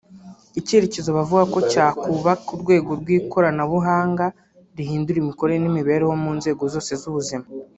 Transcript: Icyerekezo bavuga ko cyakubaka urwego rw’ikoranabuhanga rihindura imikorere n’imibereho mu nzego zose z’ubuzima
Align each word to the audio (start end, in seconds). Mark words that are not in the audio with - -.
Icyerekezo 0.59 1.09
bavuga 1.17 1.43
ko 1.53 1.59
cyakubaka 1.71 2.47
urwego 2.55 2.89
rw’ikoranabuhanga 3.01 4.25
rihindura 4.77 5.17
imikorere 5.23 5.57
n’imibereho 5.61 6.13
mu 6.23 6.31
nzego 6.37 6.61
zose 6.73 6.91
z’ubuzima 7.01 7.45